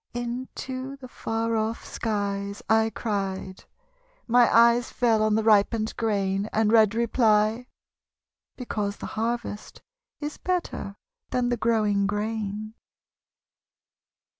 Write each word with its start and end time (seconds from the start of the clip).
Into 0.15 0.95
the 0.97 1.07
far 1.07 1.55
off 1.55 1.85
skies 1.85 2.63
I 2.67 2.89
cried. 2.89 3.65
My 4.25 4.49
eyes 4.51 4.89
fell 4.89 5.21
on 5.21 5.35
the 5.35 5.43
ripened 5.43 5.95
grain, 5.95 6.49
And 6.51 6.71
read 6.71 6.95
reply: 6.95 7.67
because 8.55 8.97
the 8.97 9.05
harvest 9.13 9.83
Is 10.19 10.39
better 10.39 10.95
than 11.29 11.49
the 11.49 11.55
growing 11.57 12.07
grain. 12.07 12.73